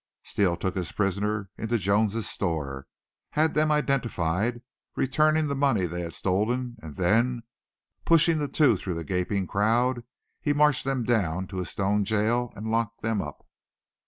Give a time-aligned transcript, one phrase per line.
[0.23, 2.87] Steele took his prisoners into Jones' store,
[3.33, 4.63] had them identified;
[4.95, 7.43] returned the money they had stolen, and then,
[8.03, 10.03] pushing the two through the gaping crowd,
[10.41, 13.45] he marched them down to his stone jail and locked them up.